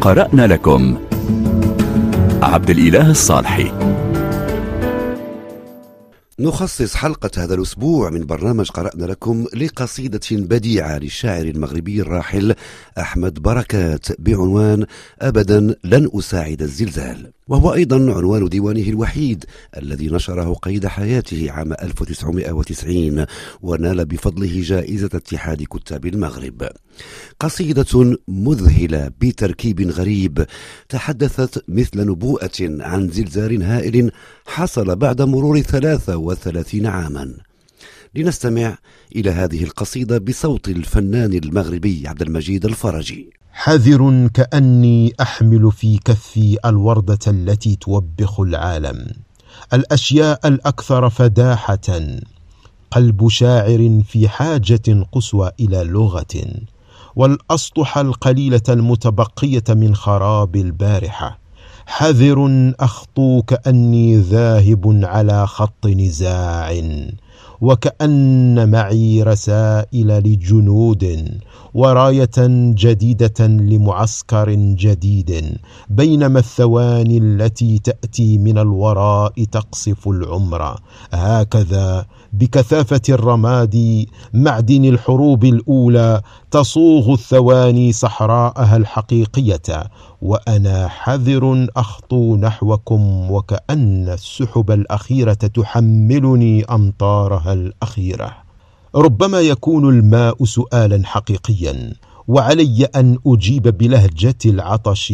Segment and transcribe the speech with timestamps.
[0.00, 0.98] قرأنا لكم.
[2.42, 3.72] عبد الإله الصالحي.
[6.40, 12.54] نخصص حلقة هذا الأسبوع من برنامج قرأنا لكم لقصيدة بديعة للشاعر المغربي الراحل
[12.98, 14.86] أحمد بركات بعنوان
[15.20, 17.32] أبدا لن أساعد الزلزال.
[17.48, 19.44] وهو أيضا عنوان ديوانه الوحيد
[19.76, 23.26] الذي نشره قيد حياته عام 1990
[23.62, 26.68] ونال بفضله جائزة اتحاد كتاب المغرب.
[27.40, 30.46] قصيدة مذهلة بتركيب غريب
[30.88, 34.10] تحدثت مثل نبوءة عن زلزال هائل
[34.46, 37.47] حصل بعد مرور 33 عاما.
[38.14, 38.78] لنستمع
[39.16, 43.30] إلى هذه القصيدة بصوت الفنان المغربي عبد المجيد الفرجي.
[43.52, 49.06] حذر كأني أحمل في كفي الوردة التي توبخ العالم.
[49.72, 52.00] الأشياء الأكثر فداحة.
[52.90, 56.44] قلب شاعر في حاجة قصوى إلى لغة.
[57.16, 61.38] والأسطح القليلة المتبقية من خراب البارحة.
[61.86, 66.82] حذر أخطو كأني ذاهب على خط نزاع.
[67.60, 71.28] وكأن معي رسائل لجنود
[71.74, 72.38] وراية
[72.74, 75.58] جديدة لمعسكر جديد
[75.90, 80.80] بينما الثواني التي تأتي من الوراء تقصف العمر.
[81.12, 89.90] هكذا بكثافة الرماد معدن الحروب الأولى تصوغ الثواني صحراءها الحقيقية
[90.22, 97.47] وأنا حذر أخطو نحوكم وكأن السحب الأخيرة تحملني أمطارها.
[97.52, 98.36] الأخيرة
[98.94, 101.92] ربما يكون الماء سؤالا حقيقيا
[102.28, 105.12] وعلي أن أجيب بلهجة العطش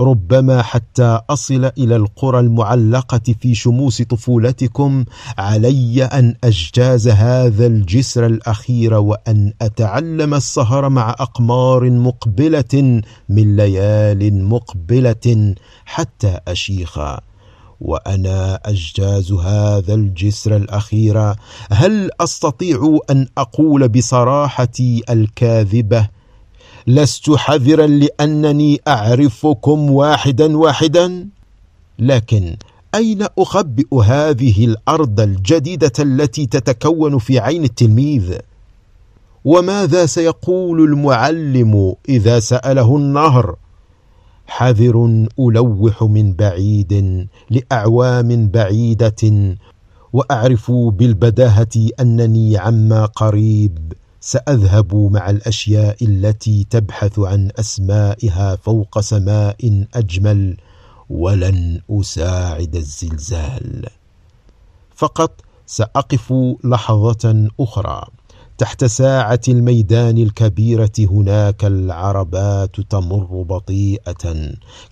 [0.00, 5.04] ربما حتى أصل إلى القرى المعلقة في شموس طفولتكم
[5.38, 15.54] علي أن أجتاز هذا الجسر الأخير وأن أتعلم السهر مع أقمار مقبلة من ليال مقبلة
[15.84, 17.20] حتى اشيخا
[17.80, 21.34] وأنا أجتاز هذا الجسر الأخير.
[21.70, 26.08] هل أستطيع أن أقول بصراحتي الكاذبة؟
[26.86, 31.28] لست حذرا لأنني أعرفكم واحدا واحدا.
[31.98, 32.56] لكن
[32.94, 38.38] أين أخبئ هذه الأرض الجديدة التي تتكون في عين التلميذ؟
[39.44, 43.56] وماذا سيقول المعلم إذا سأله النهر؟
[44.46, 49.56] حذر ألوح من بعيد لأعوام بعيدة
[50.12, 60.56] وأعرف بالبداهة أنني عما قريب سأذهب مع الأشياء التي تبحث عن أسمائها فوق سماء أجمل
[61.10, 63.86] ولن أساعد الزلزال.
[64.94, 66.34] فقط سأقف
[66.64, 68.06] لحظة أخرى.
[68.58, 74.34] تحت ساعة الميدان الكبيرة هناك العربات تمر بطيئة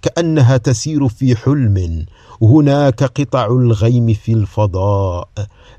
[0.02, 2.06] كأنها تسير في حلم.
[2.42, 5.28] هناك قطع الغيم في الفضاء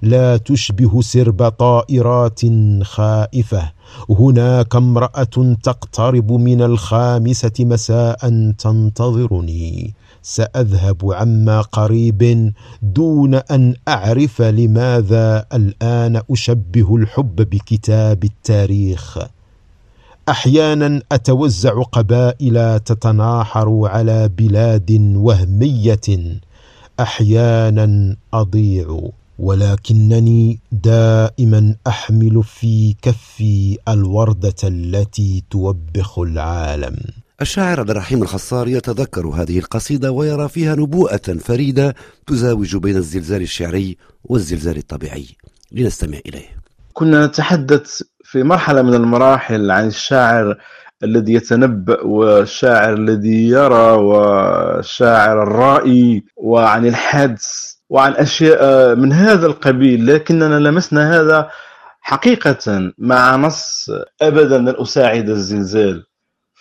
[0.02, 2.42] لا تشبه سرب طائرات
[2.82, 3.72] خائفة.
[4.10, 9.94] هناك امرأة تقترب من الخامسة مساء تنتظرني.
[10.28, 19.18] سأذهب عما قريب دون أن أعرف لماذا الآن أشبه الحب بكتاب التاريخ.
[20.30, 26.40] أحيانا أتوزع قبائل تتناحر على بلاد وهمية.
[27.00, 29.00] أحيانا أضيع
[29.40, 36.96] ولكنني دائما أحمل في كفي الوردة التي توبخ العالم.
[37.42, 41.96] الشاعر عبد الرحيم الخصار يتذكر هذه القصيدة ويرى فيها نبوءة فريدة
[42.28, 45.28] تزاوج بين الزلزال الشعري والزلزال الطبيعي.
[45.72, 46.46] لنستمع إليه.
[46.94, 50.58] كنا نتحدث في مرحلة من المراحل عن الشاعر
[51.04, 60.60] الذي يتنبأ والشاعر الذي يرى والشاعر الرائي وعن الحدس وعن أشياء من هذا القبيل لكننا
[60.60, 61.50] لمسنا هذا
[62.02, 63.90] حقيقة مع نص
[64.22, 66.04] أبدا لن أساعد الزلزال.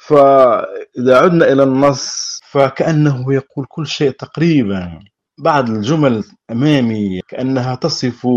[0.06, 5.00] فإذا عدنا إلى النص فكأنه يقول كل شيء تقريبا.
[5.38, 8.28] بعض الجمل أمامي كأنها تصف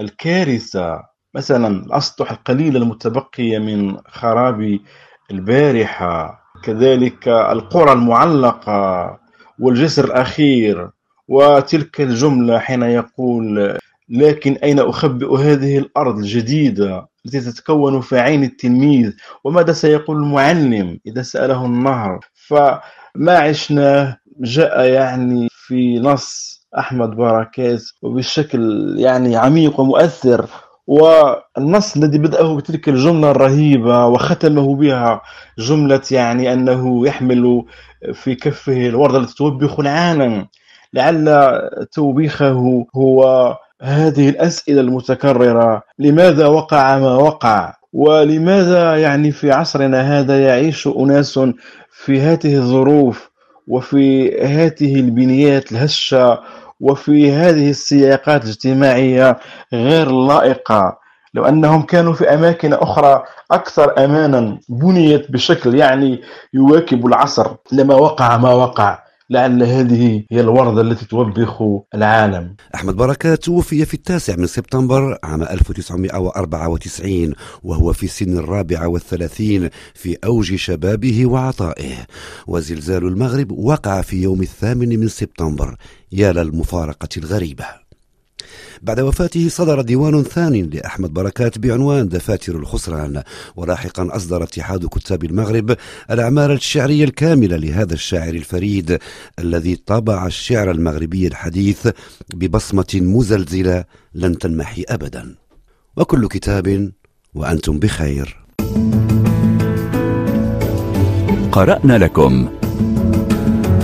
[0.00, 1.02] الكارثة.
[1.34, 4.78] مثلا الأسطح القليلة المتبقية من خراب
[5.30, 6.40] البارحة.
[6.64, 9.18] كذلك القرى المعلقة
[9.58, 10.90] والجسر الأخير.
[11.28, 13.78] وتلك الجملة حين يقول
[14.08, 19.12] لكن أين أخبئ هذه الأرض الجديدة؟ التي تتكون في عين التلميذ
[19.44, 28.94] وماذا سيقول المعلم إذا سأله النهر؟ فما عشناه جاء يعني في نص أحمد بركات وبشكل
[28.98, 30.46] يعني عميق ومؤثر
[30.86, 35.20] والنص الذي بدأه بتلك الجملة الرهيبة وختمه بها
[35.58, 37.64] جملة يعني أنه يحمل
[38.12, 40.46] في كفه الوردة التي توبخ العالم
[40.92, 41.50] لعل
[41.92, 45.82] توبيخه هو هذه الأسئلة المتكررة.
[45.98, 51.40] لماذا وقع ما وقع؟ ولماذا يعني في عصرنا هذا يعيش أناس
[51.90, 53.30] في هذه الظروف
[53.68, 56.40] وفي هذه البنيات الهشة
[56.80, 59.38] وفي هذه السياقات الاجتماعية
[59.72, 60.98] غير لائقة؟
[61.34, 66.20] لو أنهم كانوا في أماكن أخرى أكثر أمانا بنيت بشكل يعني
[66.54, 67.46] يواكب العصر.
[67.72, 68.98] لما وقع ما وقع.
[69.30, 71.62] لعل هذه هي الوردة التي توبخ
[71.94, 72.56] العالم.
[72.74, 80.16] أحمد بركات توفي في التاسع من سبتمبر عام 1994 وهو في سن الرابعة والثلاثين في
[80.24, 81.94] أوج شبابه وعطائه.
[82.46, 85.76] وزلزال المغرب وقع في يوم الثامن من سبتمبر
[86.12, 87.89] يا للمفارقة الغريبة.
[88.82, 93.22] بعد وفاته صدر ديوان ثاني لأحمد بركات بعنوان دفاتر الخسران
[93.56, 95.76] ولاحقا أصدر اتحاد كتاب المغرب
[96.10, 98.98] الأعمال الشعرية الكاملة لهذا الشاعر الفريد
[99.38, 101.88] الذي طبع الشعر المغربي الحديث
[102.34, 105.34] ببصمة مزلزلة لن تنمحي أبدا.
[105.96, 106.92] وكل كتاب
[107.34, 108.36] وأنتم بخير.
[111.52, 112.48] قرأنا لكم.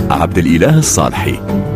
[0.09, 1.66] عبد الإله الصالحي.